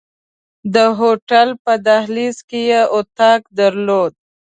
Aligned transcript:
د 0.73 0.75
هوټل 0.99 1.49
په 1.63 1.73
دهلیز 1.85 2.37
کې 2.49 2.61
یې 2.71 2.81
اتاق 2.97 3.41
درلود. 3.59 4.13